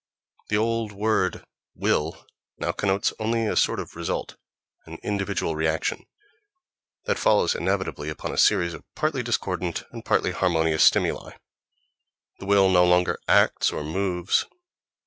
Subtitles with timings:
[0.49, 1.43] The old word
[1.75, 2.25] "will"
[2.57, 4.35] now connotes only a sort of result,
[4.87, 6.07] an individual reaction,
[7.05, 11.35] that follows inevitably upon a series of partly discordant and partly harmonious stimuli—the
[12.47, 14.45] will no longer "acts," or "moves."...